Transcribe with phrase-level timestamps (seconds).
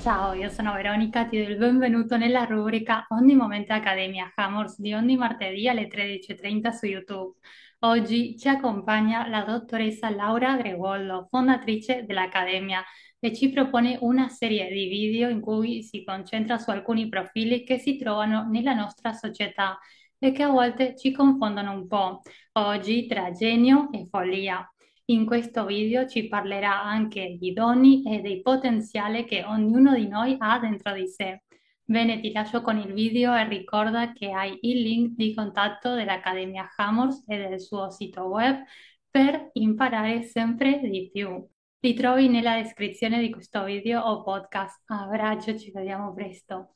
[0.00, 4.94] Ciao, io sono Veronica, ti do il benvenuto nella rubrica Ogni Momento Accademia Hammers di
[4.94, 7.36] ogni martedì alle 13.30 su YouTube.
[7.80, 12.82] Oggi ci accompagna la dottoressa Laura Gregollo, fondatrice dell'Accademia,
[13.18, 17.76] e ci propone una serie di video in cui si concentra su alcuni profili che
[17.76, 19.78] si trovano nella nostra società
[20.18, 22.22] e che a volte ci confondono un po'.
[22.52, 24.66] Oggi tra genio e follia.
[25.10, 30.36] In questo video ci parlerà anche di doni e dei potenziali che ognuno di noi
[30.38, 31.42] ha dentro di sé.
[31.82, 36.68] Bene, ti lascio con il video e ricorda che hai il link di contatto dell'Accademia
[36.76, 38.62] Hammers e del suo sito web
[39.10, 41.44] per imparare sempre di più.
[41.80, 44.84] Li trovi nella descrizione di questo video o podcast.
[44.86, 46.74] Abbraccio, ci vediamo presto.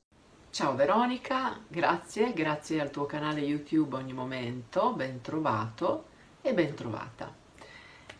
[0.50, 6.06] Ciao Veronica, grazie, grazie al tuo canale YouTube Ogni Momento, ben trovato
[6.42, 7.43] e ben trovata.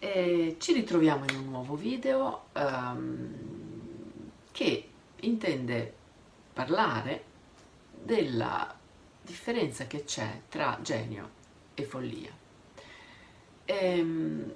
[0.04, 3.34] E ci ritroviamo in un nuovo video um,
[4.52, 4.88] che
[5.20, 5.94] intende
[6.52, 7.24] parlare
[8.02, 8.78] della
[9.22, 11.30] differenza che c'è tra genio
[11.72, 12.30] e follia.
[13.64, 14.54] E, um,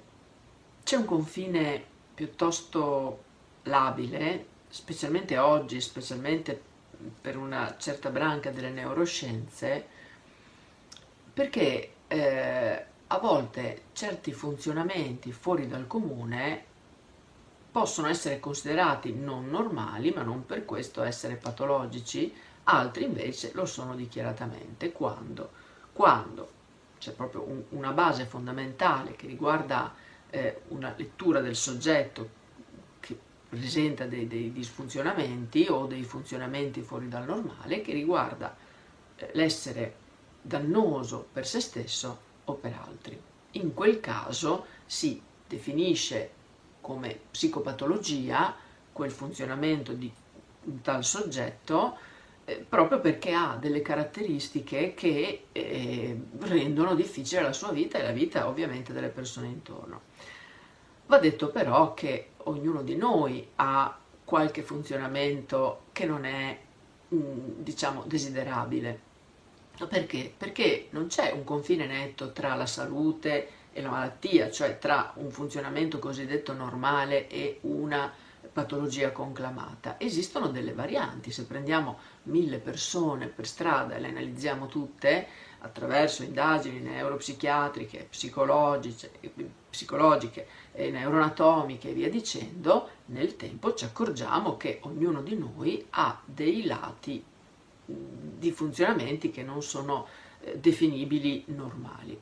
[0.83, 3.23] c'è un confine piuttosto
[3.63, 6.61] labile, specialmente oggi, specialmente
[7.21, 9.83] per una certa branca delle neuroscienze,
[11.33, 16.65] perché eh, a volte certi funzionamenti fuori dal comune
[17.71, 22.31] possono essere considerati non normali, ma non per questo essere patologici,
[22.63, 24.91] altri invece lo sono dichiaratamente.
[24.91, 25.49] Quando?
[25.91, 26.57] Quando
[26.99, 29.91] c'è proprio un, una base fondamentale che riguarda
[30.29, 32.37] eh, una lettura del soggetto
[32.99, 33.17] che
[33.49, 38.55] presenta dei, dei, disfunzionamenti o dei funzionamenti fuori dal normale, che riguarda
[39.15, 39.95] eh, l'essere
[40.41, 43.19] dannoso per se stesso o per altri.
[43.51, 46.31] In quel caso si definisce
[46.81, 48.55] come psicopatologia
[48.91, 50.11] quel funzionamento di
[50.65, 51.97] un tal soggetto
[52.45, 58.11] eh, proprio perché ha delle caratteristiche che eh, rendono difficile la sua vita e la
[58.11, 60.01] vita ovviamente delle persone intorno.
[61.05, 66.57] Va detto però che ognuno di noi ha qualche funzionamento che non è,
[67.13, 69.07] mm, diciamo, desiderabile
[69.87, 70.33] perché?
[70.35, 75.31] Perché non c'è un confine netto tra la salute e la malattia, cioè tra un
[75.31, 78.11] funzionamento cosiddetto normale e una
[78.51, 79.99] patologia conclamata.
[79.99, 85.27] Esistono delle varianti, se prendiamo mille persone per strada e le analizziamo tutte
[85.59, 89.11] attraverso indagini neuropsichiatriche, psicologiche,
[89.69, 96.65] psicologiche neuroanatomiche e via dicendo, nel tempo ci accorgiamo che ognuno di noi ha dei
[96.65, 97.23] lati
[98.37, 100.07] di funzionamenti che non sono
[100.41, 102.19] eh, definibili normali.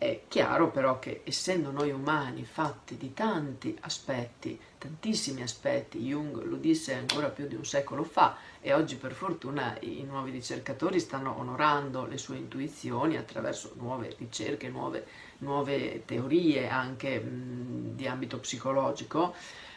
[0.00, 6.56] È chiaro però che essendo noi umani fatti di tanti aspetti, tantissimi aspetti, Jung lo
[6.56, 11.38] disse ancora più di un secolo fa e oggi per fortuna i nuovi ricercatori stanno
[11.38, 15.06] onorando le sue intuizioni attraverso nuove ricerche, nuove,
[15.40, 19.34] nuove teorie anche mh, di ambito psicologico,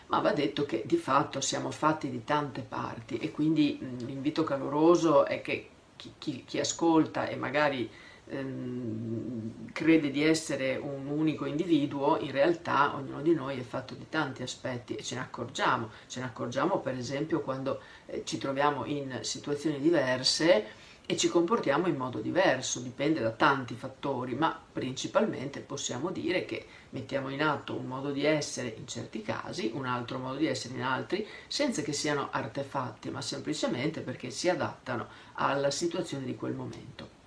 [0.07, 5.25] ma va detto che di fatto siamo fatti di tante parti e quindi l'invito caloroso
[5.25, 7.89] è che chi, chi, chi ascolta e magari
[8.27, 14.07] ehm, crede di essere un unico individuo, in realtà ognuno di noi è fatto di
[14.09, 15.89] tanti aspetti e ce ne accorgiamo.
[16.07, 21.87] Ce ne accorgiamo per esempio quando eh, ci troviamo in situazioni diverse e ci comportiamo
[21.87, 27.75] in modo diverso, dipende da tanti fattori, ma principalmente possiamo dire che mettiamo in atto
[27.75, 31.81] un modo di essere in certi casi, un altro modo di essere in altri, senza
[31.81, 37.21] che siano artefatti, ma semplicemente perché si adattano alla situazione di quel momento.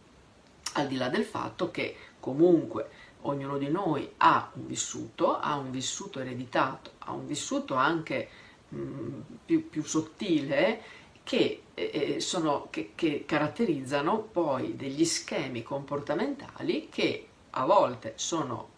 [0.72, 2.88] Al di là del fatto che comunque
[3.22, 8.28] ognuno di noi ha un vissuto, ha un vissuto ereditato, ha un vissuto anche
[8.68, 17.26] mh, più, più sottile che, eh, sono, che, che caratterizzano poi degli schemi comportamentali che
[17.50, 18.68] a volte sono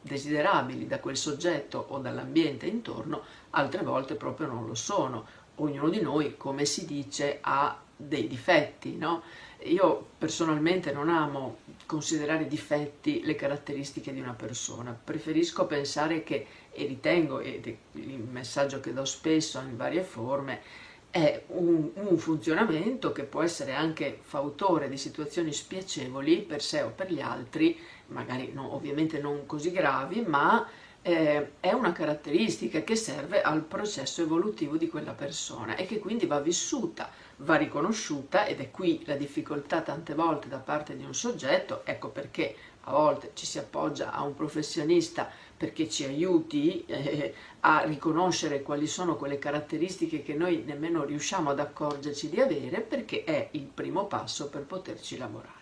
[0.00, 5.26] desiderabili da quel soggetto o dall'ambiente intorno, altre volte proprio non lo sono.
[5.56, 9.22] Ognuno di noi, come si dice, ha dei difetti, no?
[9.64, 16.86] Io personalmente non amo considerare difetti le caratteristiche di una persona, preferisco pensare che, e
[16.86, 23.12] ritengo, ed è il messaggio che do spesso in varie forme, è un, un, funzionamento
[23.12, 27.78] che può essere anche fautore di situazioni spiacevoli per sé o per gli altri,
[28.08, 30.68] magari no, ovviamente non così gravi, ma
[31.02, 36.26] eh, è una caratteristica che serve al processo evolutivo di quella persona e che quindi
[36.26, 41.14] va vissuta, va riconosciuta ed è qui la difficoltà tante volte da parte di un
[41.14, 47.34] soggetto, ecco perché a volte ci si appoggia a un professionista perché ci aiuti eh,
[47.60, 53.24] a riconoscere quali sono quelle caratteristiche che noi nemmeno riusciamo ad accorgerci di avere perché
[53.24, 55.56] è il primo passo per poterci lavorare.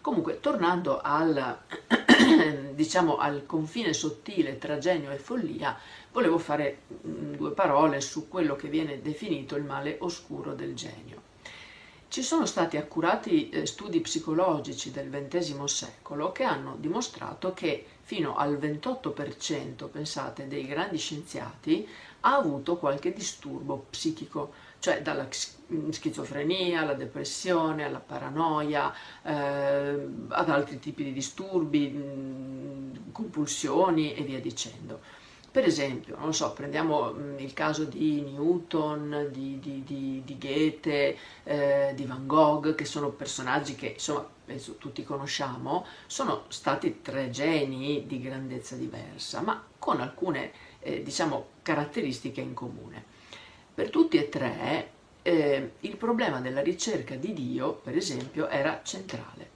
[0.00, 1.58] Comunque, tornando al,
[2.74, 5.78] diciamo, al confine sottile tra genio e follia,
[6.12, 11.27] volevo fare mm, due parole su quello che viene definito il male oscuro del genio.
[12.08, 18.34] Ci sono stati accurati eh, studi psicologici del XX secolo che hanno dimostrato che fino
[18.34, 21.86] al 28%, pensate, dei grandi scienziati
[22.20, 25.28] ha avuto qualche disturbo psichico cioè dalla
[25.72, 28.90] mm, schizofrenia alla depressione, alla paranoia,
[29.22, 35.00] eh, ad altri tipi di disturbi, mh, mm, compulsioni e via dicendo.
[35.50, 41.92] Per esempio, non so, prendiamo il caso di Newton, di, di, di, di Goethe, eh,
[41.94, 48.06] di Van Gogh, che sono personaggi che insomma penso tutti conosciamo, sono stati tre geni
[48.06, 53.02] di grandezza diversa, ma con alcune eh, diciamo caratteristiche in comune.
[53.74, 54.90] Per tutti e tre
[55.22, 59.50] eh, il problema della ricerca di Dio, per esempio, era centrale.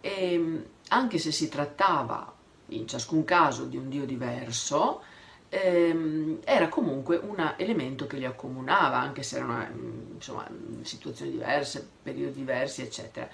[0.00, 2.33] E, anche se si trattava
[2.76, 5.02] in ciascun caso di un Dio diverso,
[5.48, 9.66] ehm, era comunque un elemento che li accomunava, anche se erano
[10.14, 10.48] insomma,
[10.82, 13.28] situazioni diverse, periodi diversi, eccetera.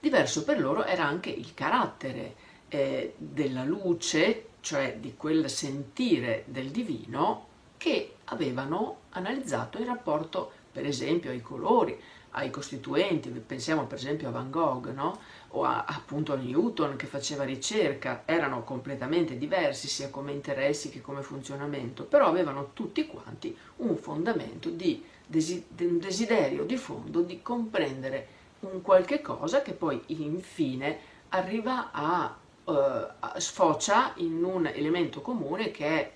[0.00, 2.34] Diverso per loro era anche il carattere
[2.68, 7.46] eh, della luce, cioè di quel sentire del divino
[7.76, 11.98] che avevano analizzato il rapporto per esempio ai colori,
[12.36, 15.18] ai costituenti, pensiamo per esempio a Van Gogh, no?
[15.50, 21.00] o a, appunto a Newton che faceva ricerca, erano completamente diversi sia come interessi che
[21.00, 28.26] come funzionamento, però avevano tutti quanti un fondamento di, un desiderio di fondo di comprendere
[28.60, 30.98] un qualche cosa che poi infine
[31.28, 36.12] arriva a, a sfocia in un elemento comune che è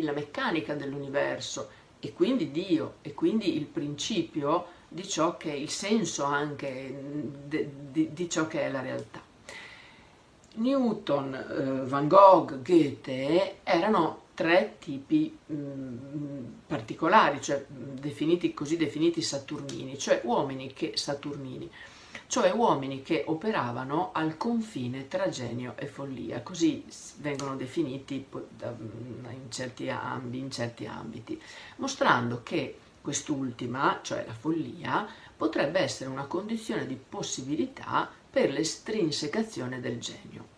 [0.00, 5.70] la meccanica dell'universo e quindi Dio e quindi il principio di ciò che è il
[5.70, 6.98] senso anche
[7.46, 9.20] di, di, di ciò che è la realtà.
[10.54, 19.22] Newton, eh, Van Gogh, Goethe erano tre tipi mh, mm, particolari, cioè definiti, così definiti
[19.22, 21.70] saturnini, cioè uomini che saturnini
[22.28, 26.84] cioè uomini che operavano al confine tra genio e follia, così
[27.20, 31.40] vengono definiti in certi, ambiti, in certi ambiti,
[31.76, 35.06] mostrando che quest'ultima, cioè la follia,
[35.36, 40.56] potrebbe essere una condizione di possibilità per l'estrinsecazione del genio.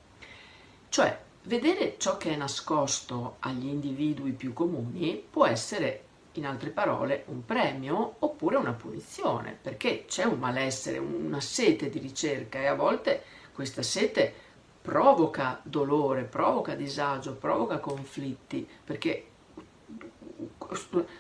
[0.89, 6.05] Cioè, vedere ciò che è nascosto agli individui più comuni può essere
[6.35, 11.99] in altre parole, un premio oppure una punizione, perché c'è un malessere, una sete di
[11.99, 13.23] ricerca e a volte
[13.53, 14.33] questa sete
[14.81, 19.30] provoca dolore, provoca disagio, provoca conflitti, perché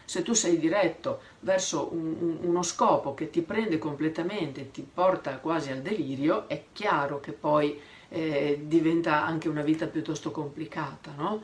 [0.05, 5.71] se tu sei diretto verso un, uno scopo che ti prende completamente, ti porta quasi
[5.71, 11.43] al delirio, è chiaro che poi eh, diventa anche una vita piuttosto complicata, no?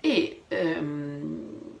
[0.00, 1.78] E ehm,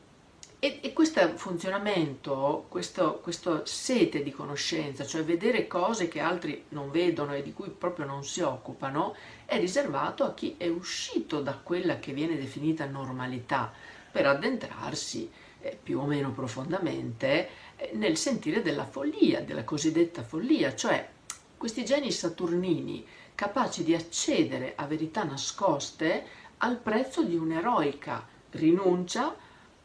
[0.62, 6.90] e, e questo funzionamento, questo, questo sete di conoscenza, cioè vedere cose che altri non
[6.90, 9.16] vedono e di cui proprio non si occupano,
[9.46, 13.72] è riservato a chi è uscito da quella che viene definita normalità
[14.12, 15.30] per addentrarsi
[15.60, 21.08] eh, più o meno profondamente eh, nel sentire della follia, della cosiddetta follia, cioè
[21.56, 26.24] questi geni saturnini capaci di accedere a verità nascoste
[26.58, 29.34] al prezzo di un'eroica rinuncia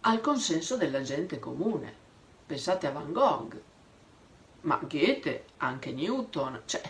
[0.01, 2.03] al consenso della gente comune.
[2.45, 3.59] Pensate a Van Gogh,
[4.61, 6.81] ma Goethe, anche Newton, cioè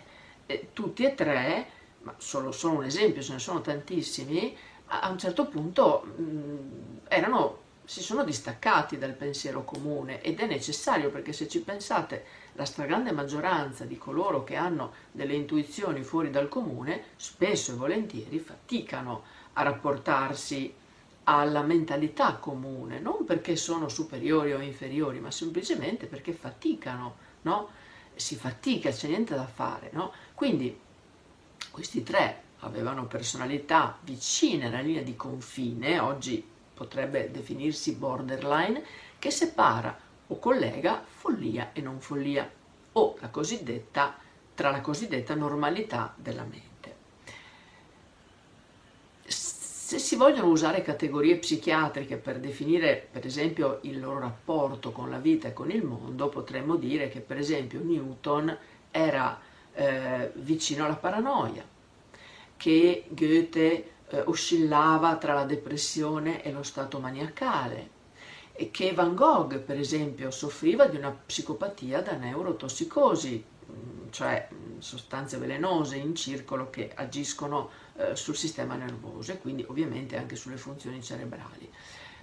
[0.45, 1.67] eh, tutti e tre,
[2.01, 4.55] ma solo, solo, un esempio, ce ne sono tantissimi,
[4.87, 10.39] a, a un certo punto mh, mm, erano, si sono distaccati dal pensiero comune ed
[10.39, 16.03] è necessario perché se ci pensate la stragrande maggioranza di coloro che hanno delle intuizioni
[16.03, 19.23] fuori dal comune spesso e volentieri faticano
[19.53, 20.73] a rapportarsi
[21.25, 27.69] alla mentalità comune, non perché sono superiori o inferiori, ma semplicemente perché faticano, no?
[28.15, 30.11] Si fatica, c'è niente da fare, no?
[30.33, 30.77] Quindi
[31.71, 38.83] questi tre avevano personalità vicine alla linea di confine, oggi potrebbe definirsi borderline,
[39.17, 42.47] che separa o collega follia e non follia,
[42.91, 44.15] o la cosiddetta,
[44.53, 46.73] tra la cosiddetta normalità della mente.
[49.25, 55.19] Se si vogliono usare categorie psichiatriche per definire per esempio il loro rapporto con la
[55.19, 58.57] vita e con il mondo, potremmo dire che per esempio Newton
[58.91, 59.39] era
[59.73, 61.63] eh, vicino alla paranoia,
[62.57, 67.89] che Goethe eh, oscillava tra la depressione e lo stato maniacale,
[68.53, 74.79] e che Van Gogh per esempio soffriva di una psicopatia da neurotossicosi, mm, cioè mm,
[74.79, 80.57] sostanze velenose in circolo che agiscono eh, sul sistema nervoso e quindi ovviamente anche sulle
[80.57, 81.69] funzioni cerebrali.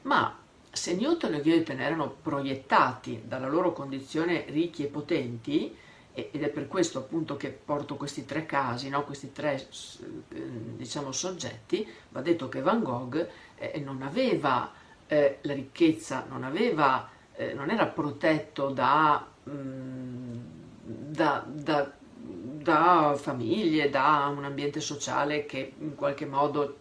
[0.03, 0.39] Ma
[0.71, 5.77] se Newton e Goethe erano proiettati dalla loro condizione ricchi e potenti,
[6.15, 9.05] ed è per questo appunto che porto questi tre casi, no?
[9.05, 10.41] questi tre eh,
[10.77, 13.27] diciamo, soggetti, va detto che Van Gogh
[13.57, 14.71] eh, non aveva
[15.07, 20.39] eh, la ricchezza, non, aveva, eh, non era protetto da, mh, mm,
[20.85, 26.77] da, da, da, famiglie, da un ambiente sociale che in qualche modo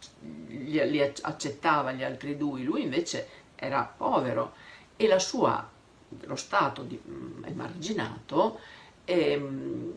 [0.47, 4.53] li, li accettava gli altri due, lui invece era povero.
[4.97, 5.67] E la sua,
[6.23, 8.59] lo stato di, mh, mm, emarginato
[9.11, 9.93] ehm,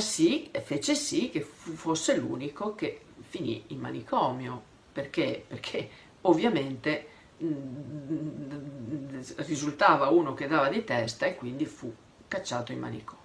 [0.00, 4.72] sì, fece sì che fosse l'unico che finì in manicomio.
[4.92, 5.44] Perché?
[5.46, 5.88] Perché
[6.22, 7.06] ovviamente
[7.38, 11.92] mh, mm, risultava uno che dava di testa e quindi fu
[12.28, 13.22] cacciato in manicomio.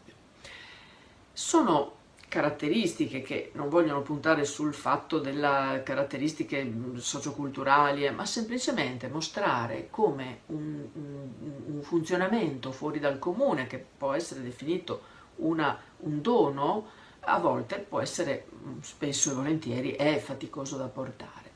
[1.34, 9.08] Sono caratteristiche che non vogliono puntare sul fatto delle caratteristiche mm, socioculturali, eh, ma semplicemente
[9.08, 15.09] mostrare come un, un funzionamento fuori dal comune, che può essere definito
[15.40, 21.52] una, un dono a volte può essere, mm, spesso e volentieri, è faticoso da portare.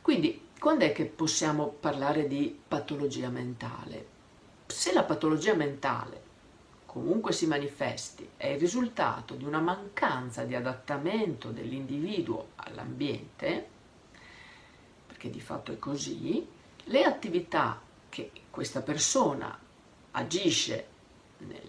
[0.00, 4.06] Quindi, quando è che possiamo parlare di patologia mentale?
[4.66, 6.22] Se la patologia mentale
[6.86, 13.66] comunque si manifesti è il risultato di una mancanza di adattamento dell'individuo all'ambiente,
[15.06, 16.46] perché di fatto è così,
[16.84, 19.58] le attività che questa persona
[20.12, 20.86] agisce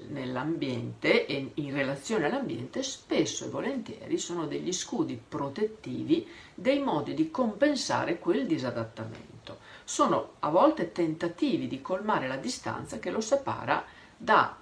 [0.08, 7.32] nell'ambiente e in relazione all'ambiente spesso e volentieri sono degli scudi protettivi dei modi di
[7.32, 9.58] compensare quel disadattamento.
[9.84, 13.86] Sono a volte tentativi di colmare la distanza che lo separa
[14.17, 14.58] da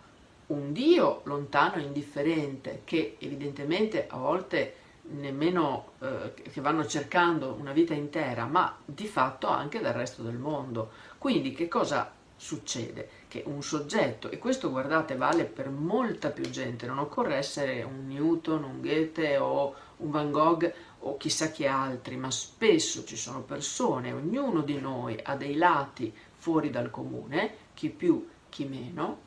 [0.48, 7.72] un Dio lontano e indifferente che evidentemente a volte nemmeno eh, che vanno cercando una
[7.72, 10.91] vita intera, ma di fatto anche dal resto del mondo.
[11.17, 12.12] Quindi che cosa
[12.43, 13.09] succede?
[13.29, 18.05] Che un soggetto, e questo guardate vale per molta più gente, non occorre essere un
[18.05, 23.41] Newton, un Goethe o un Van Gogh o chissà chi altri, ma spesso ci sono
[23.41, 29.21] persone, ognuno di noi ha dei lati fuori dal comune, chi più, chi meno,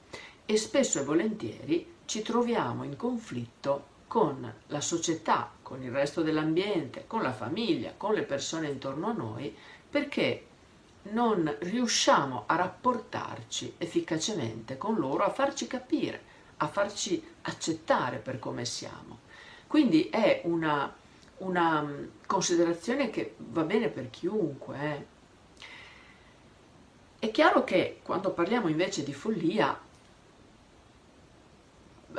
[0.44, 7.04] e spesso e volentieri ci troviamo in conflitto con la società, con il resto dell'ambiente,
[7.06, 9.54] con la famiglia, con le persone intorno a noi,
[9.88, 10.45] perché
[11.10, 16.20] non riusciamo a rapportarci efficacemente con loro, a farci capire,
[16.58, 19.20] a farci accettare per come siamo.
[19.66, 20.94] Quindi è una,
[21.38, 24.78] una mm, considerazione che va bene per chiunque.
[24.78, 25.06] Eh.
[27.18, 29.78] È chiaro che quando parliamo invece di follia,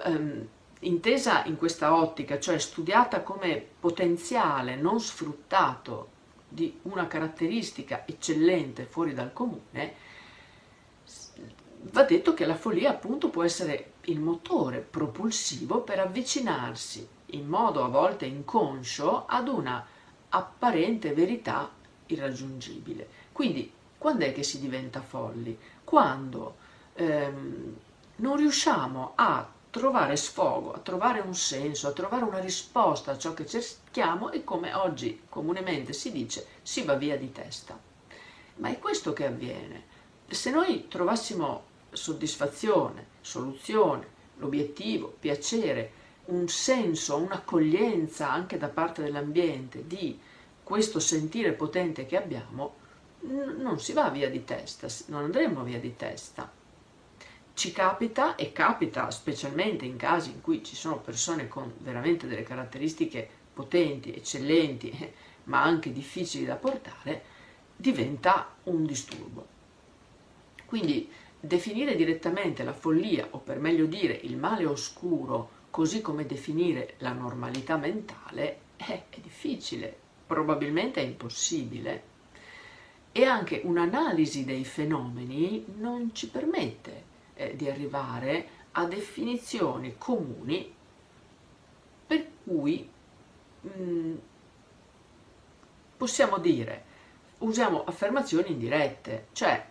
[0.03, 0.47] ehm,
[0.81, 6.15] intesa in questa ottica, cioè studiata come potenziale non sfruttato
[6.47, 9.93] di una caratteristica eccellente fuori dal comune,
[11.91, 17.83] va detto che la follia appunto può essere il motore propulsivo per avvicinarsi in modo
[17.83, 19.85] a volte inconscio ad una
[20.29, 21.69] apparente verità
[22.07, 23.07] irraggiungibile.
[23.31, 25.57] Quindi quando è che si diventa folli?
[25.83, 26.55] Quando
[26.93, 27.75] ehm,
[28.17, 33.33] non riusciamo a trovare sfogo, a trovare un senso, a trovare una risposta a ciò
[33.33, 37.77] che cerchiamo e come oggi comunemente si dice si va via di testa.
[38.55, 39.95] Ma è questo che avviene.
[40.27, 45.91] Se noi trovassimo soddisfazione, soluzione, l'obiettivo, piacere,
[46.25, 50.19] un senso, un'accoglienza anche da parte dell'ambiente di
[50.63, 52.75] questo sentire potente che abbiamo,
[53.21, 56.56] non si va via di testa, non andremo via di testa
[57.57, 62.43] ci capita e capita specialmente in casi in cui ci sono persone con veramente delle
[62.43, 64.95] caratteristiche potenti, eccellenti,
[65.45, 67.23] ma anche difficili da portare,
[67.75, 69.47] diventa un disturbo.
[70.67, 71.09] Quindi
[71.39, 77.11] definire direttamente la follia, o per meglio dire il male oscuro, così come definire la
[77.11, 79.97] normalità mentale, è, è difficile,
[80.27, 82.03] probabilmente è impossibile.
[83.11, 87.06] E anche un'analisi dei fenomeni non ci permette
[87.37, 90.73] eh, di arrivare a definizioni comuni
[92.05, 92.89] per cui
[93.61, 94.15] mh, mm,
[95.95, 96.83] possiamo dire
[97.39, 99.65] usiamo affermazioni indirette, cioè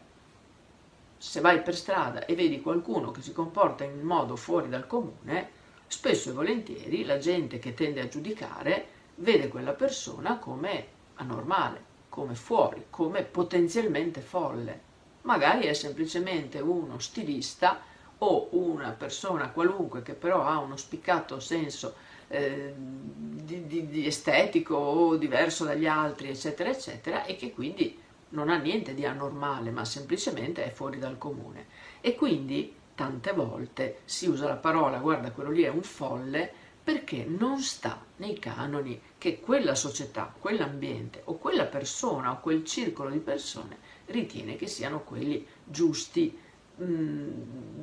[1.19, 5.51] se vai per strada e vedi qualcuno che si comporta in modo fuori dal comune,
[5.87, 12.35] spesso e volentieri la gente che tende a giudicare vede quella persona come anormale, come
[12.35, 14.86] fuori, come potenzialmente folle.
[15.27, 17.81] Magari è semplicemente uno stilista
[18.19, 21.97] o una persona qualunque che però ha uno spiccato senso
[22.29, 28.49] eh, di, di, di estetico o diverso dagli altri, eccetera, eccetera, e che quindi non
[28.49, 31.67] ha niente di anormale, ma semplicemente è fuori dal comune.
[32.01, 36.53] E quindi tante volte si usa la parola guarda quello lì è un folle
[36.87, 43.11] perché non sta nei canoni che quella società, quell'ambiente o quella persona o quel circolo
[43.11, 46.39] di persone ritiene che siano quelli giusti
[46.77, 47.31] mh, mm,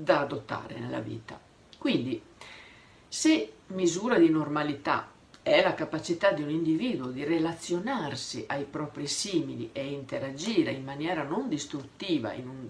[0.03, 1.37] da adottare nella vita.
[1.77, 2.21] Quindi
[3.05, 9.71] se misura di normalità è la capacità di un individuo di relazionarsi ai propri simili
[9.73, 12.69] e interagire in maniera non distruttiva in un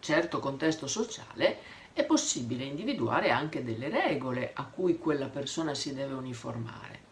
[0.00, 1.58] certo contesto sociale,
[1.94, 7.02] è possibile individuare anche delle regole a cui quella persona si deve uniformare.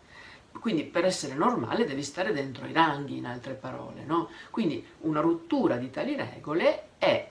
[0.59, 4.05] Quindi per essere normale devi stare dentro i ranghi, in altre parole.
[4.05, 4.29] No?
[4.51, 7.29] Quindi una rottura di tali regole è,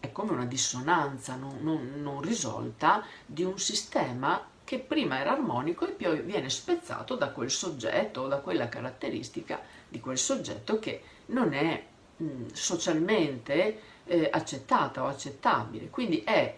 [0.00, 5.86] è come una dissonanza non, non, non risolta di un sistema che prima era armonico
[5.86, 11.02] e poi viene spezzato da quel soggetto o da quella caratteristica di quel soggetto che
[11.26, 11.82] non è
[12.16, 15.88] mh, socialmente eh, accettata o accettabile.
[15.88, 16.54] Quindi è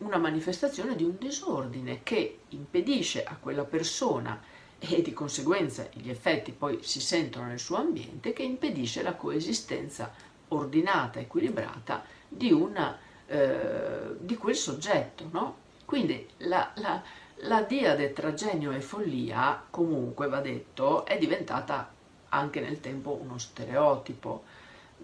[0.00, 4.40] una manifestazione di un disordine che impedisce a quella persona
[4.78, 10.12] e di conseguenza gli effetti poi si sentono nel suo ambiente, che impedisce la coesistenza
[10.48, 15.28] ordinata, equilibrata di, una, eh, di quel soggetto.
[15.30, 15.56] No?
[15.84, 17.02] Quindi la, la,
[17.42, 21.92] la diade tra genio e follia, comunque va detto, è diventata
[22.30, 24.44] anche nel tempo uno stereotipo.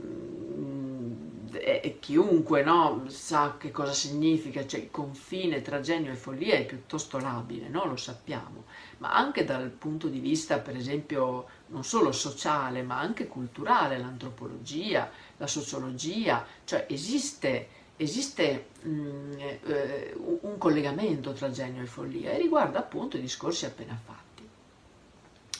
[0.00, 6.54] Mm, e, chiunque no, sa che cosa significa, cioè il confine tra genio e follia
[6.54, 7.84] è piuttosto labile, no?
[7.84, 8.64] lo sappiamo,
[8.98, 15.10] ma anche dal punto di vista, per esempio, non solo sociale, ma anche culturale, l'antropologia,
[15.36, 19.32] la sociologia, cioè esiste esiste mh, mm,
[19.64, 24.46] eh, un collegamento tra genio e follia e riguarda appunto i discorsi appena fatti.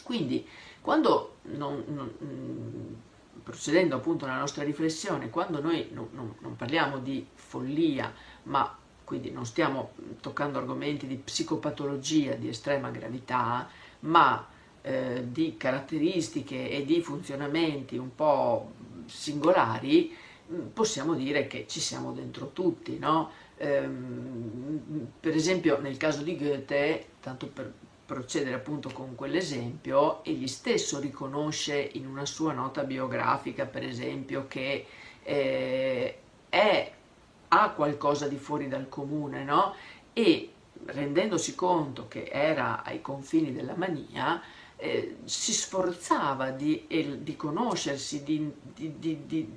[0.02, 0.46] Quindi,
[0.80, 2.94] quando, non, non, mm,
[3.42, 8.12] procedendo appunto nella nostra riflessione, quando noi non, non parliamo di follia,
[8.44, 13.68] ma quindi non stiamo toccando argomenti di psicopatologia di estrema gravità,
[14.00, 14.46] ma
[14.82, 18.72] eh, di caratteristiche e di funzionamenti un po'
[19.06, 20.12] singolari,
[20.52, 23.30] Mm, possiamo dire che ci siamo dentro tutti, no?
[23.56, 27.72] ehm, per esempio nel caso di Goethe, tanto per
[28.06, 34.86] procedere appunto con quell'esempio, egli stesso riconosce in una sua nota biografica, per esempio, che
[35.22, 36.92] eh, è,
[37.48, 39.74] ha qualcosa di fuori dal comune, no?
[40.12, 40.50] E
[40.86, 44.40] rendendosi conto che era ai confini della mania,
[44.76, 48.96] eh, si sforzava di, eh, di conoscersi, di, di,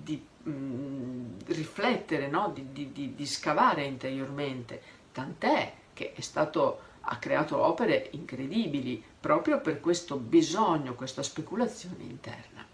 [0.02, 2.54] di mh, mm, riflettere, no?
[2.54, 4.82] di, scavare interiormente,
[5.12, 12.66] tant'è che è stato ha creato opere incredibili proprio per questo bisogno, questa speculazione interna.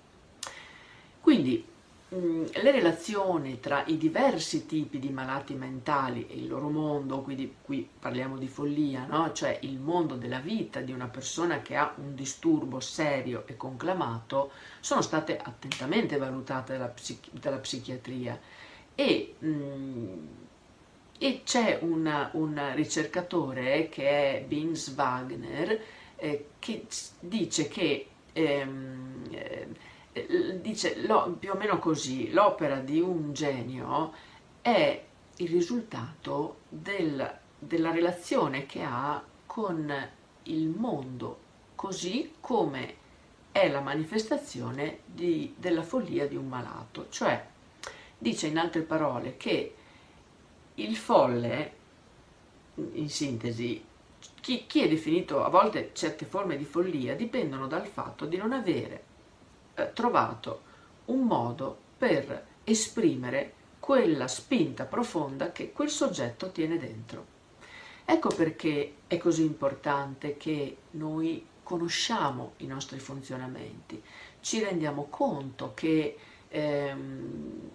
[1.21, 1.73] Quindi
[2.13, 7.55] Mm, le relazioni tra i diversi tipi di malati mentali e il loro mondo, quindi
[7.63, 9.33] qui parliamo di follia, no?
[9.33, 14.51] cioè il mondo della vita di una persona che ha un disturbo serio e conclamato,
[14.79, 18.39] sono state attentamente valutate dalla, psichi- dalla psichiatria
[18.93, 20.27] e, mm,
[21.17, 25.81] e c'è un ricercatore che è Bins Wagner
[26.17, 26.85] eh, che
[27.19, 29.67] dice che ehm, eh,
[30.11, 34.13] eh, dice lo, più o meno così, l'opera di un genio
[34.61, 35.03] è
[35.37, 40.09] il risultato del, della relazione che ha con
[40.43, 41.39] il mondo,
[41.75, 43.03] così come
[43.51, 47.07] è la manifestazione di, della follia di un malato.
[47.09, 47.45] Cioè,
[48.17, 49.75] dice in altre parole che
[50.75, 51.73] il folle,
[52.93, 53.83] in sintesi,
[54.41, 58.51] chi, chi è definito a volte certe forme di follia dipendono dal fatto di non
[58.51, 59.03] avere
[59.75, 60.61] eh, trovato
[61.05, 67.33] un modo per esprimere quella spinta profonda che quel soggetto tiene dentro.
[68.03, 74.01] Ecco perché è così importante che noi conosciamo i nostri funzionamenti,
[74.41, 77.69] ci rendiamo conto che ehm,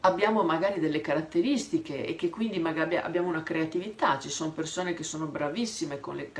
[0.00, 5.02] abbiamo magari delle caratteristiche e che quindi magari abbiamo una creatività, ci sono persone che
[5.02, 6.32] sono bravissime con le,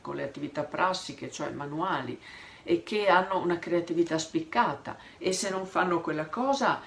[0.00, 2.18] con le attività prassiche, cioè manuali,
[2.64, 6.80] e che hanno una creatività spiccata e se non fanno quella cosa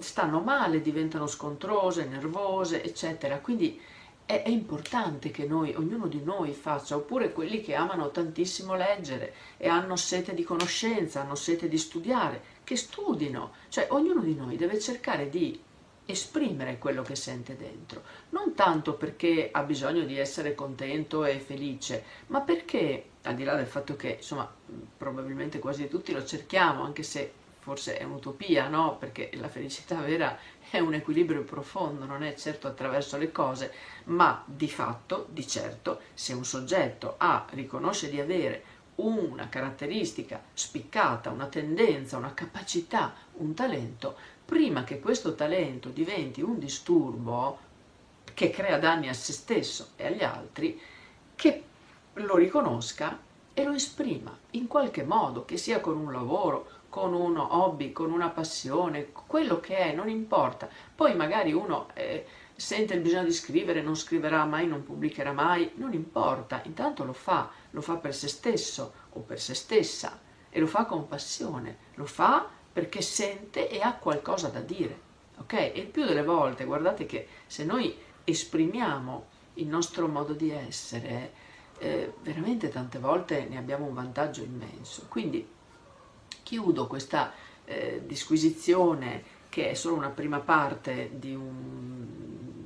[0.00, 3.38] stanno male, diventano scontrose, nervose, eccetera.
[3.38, 3.80] Quindi
[4.24, 9.32] è, è, importante che noi, ognuno di noi faccia, oppure quelli che amano tantissimo leggere
[9.56, 13.52] e hanno sete di conoscenza, hanno sete di studiare, che studino.
[13.68, 15.58] Cioè ognuno di noi deve cercare di
[16.10, 22.02] esprimere quello che sente dentro, non tanto perché ha bisogno di essere contento e felice,
[22.28, 24.50] ma perché, al di là del fatto che, insomma,
[24.96, 28.96] probabilmente quasi tutti lo cerchiamo, anche se forse è un'utopia, no?
[28.96, 30.38] Perché la felicità vera
[30.70, 33.72] è un equilibrio profondo, non è certo attraverso le cose,
[34.04, 38.67] ma di fatto, di certo, se un soggetto ha, riconosce di avere
[38.98, 46.58] una caratteristica spiccata, una tendenza, una capacità, un talento, prima che questo talento diventi un
[46.58, 47.66] disturbo
[48.34, 50.80] che crea danni a se stesso e agli altri,
[51.34, 51.62] che
[52.14, 53.18] lo riconosca
[53.54, 58.10] e lo esprima in qualche modo, che sia con un lavoro, con uno hobby, con
[58.10, 60.68] una passione, quello che è, non importa.
[60.94, 65.72] Poi magari uno eh, sente il bisogno di scrivere, non scriverà mai, non pubblicherà mai,
[65.74, 70.60] non importa, intanto lo fa, lo fa per se stesso o per se stessa e
[70.60, 75.06] lo fa con passione, lo fa perché sente e ha qualcosa da dire.
[75.38, 75.52] Ok?
[75.52, 81.32] E il più delle volte, guardate che se noi esprimiamo il nostro modo di essere,
[81.78, 85.06] eh, veramente tante volte ne abbiamo un vantaggio immenso.
[85.08, 85.46] Quindi
[86.42, 87.32] chiudo questa
[87.64, 92.06] eh, disquisizione che è solo una prima parte di, un,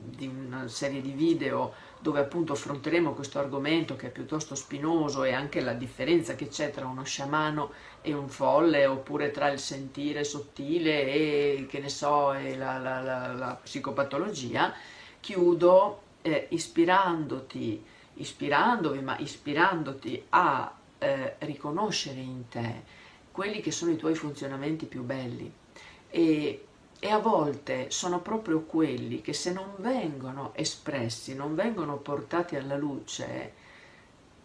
[0.09, 5.33] di una serie di video dove appunto affronteremo questo argomento che è piuttosto spinoso e
[5.33, 7.71] anche la differenza che c'è tra uno sciamano
[8.03, 13.01] e un folle oppure tra il sentire sottile e che ne so e la, la,
[13.01, 14.75] la, la psicopatologia
[15.21, 17.85] chiudo eh, ispirandoti
[18.15, 22.83] ispirandovi ma ispirandoti a eh, riconoscere in te
[23.33, 25.51] quelli che sono i tuoi funzionamenti più belli.
[26.11, 26.67] E,
[27.05, 32.77] e a volte sono proprio quelli che se non vengono espressi, non vengono portati alla
[32.77, 33.53] luce,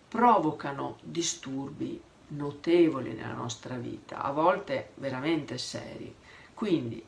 [0.07, 6.11] provocano disturbi notevoli nella nostra vita, a volte veramente seri.
[6.55, 7.05] Quindi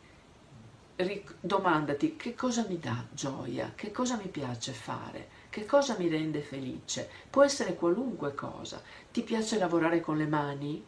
[1.39, 6.41] domandati che cosa mi dà gioia, che cosa mi piace fare, che cosa mi rende
[6.41, 7.09] felice.
[7.27, 8.79] Può essere qualunque cosa.
[9.11, 10.85] Ti piace lavorare con le mani?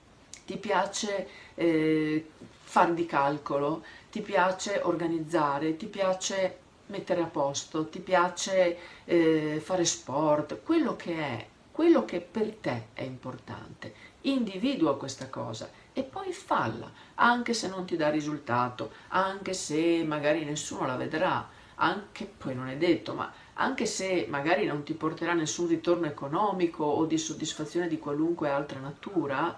[0.52, 2.28] Ti piace eh,
[2.60, 9.86] far di calcolo, ti piace organizzare, ti piace mettere a posto, ti piace eh, fare
[9.86, 13.94] sport, quello che è, quello che per te è importante.
[14.24, 20.44] Individua questa cosa e poi falla, anche se non ti dà risultato, anche se magari
[20.44, 25.32] nessuno la vedrà, anche poi non è detto, ma anche se magari non ti porterà
[25.32, 29.58] nessun ritorno economico o di soddisfazione di qualunque altra natura,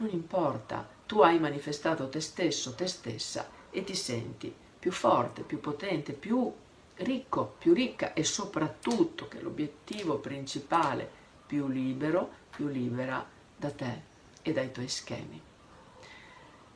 [0.00, 5.60] non importa, tu hai manifestato te stesso, te stessa e ti senti più forte, più
[5.60, 6.52] potente, più
[6.96, 11.08] ricco, più ricca e soprattutto, che è l'obiettivo principale,
[11.46, 13.24] più libero, più libera
[13.56, 14.02] da te
[14.42, 15.40] e dai tuoi schemi.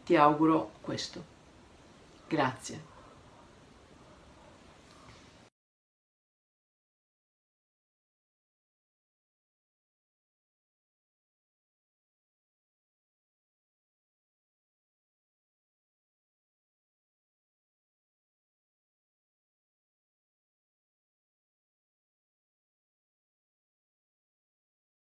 [0.04, 1.24] Ti auguro questo.
[2.28, 2.93] Grazie.